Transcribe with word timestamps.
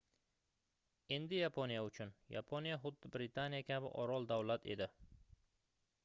endi 1.17 1.39
yaponiya 1.41 1.83
uchun 1.89 2.13
yaponiya 2.35 2.79
xuddi 2.85 3.11
britaniya 3.17 3.67
kabi 3.67 3.91
orol-davlat 4.05 4.65
edi 4.77 4.89